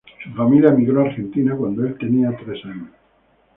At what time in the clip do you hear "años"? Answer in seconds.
2.65-2.89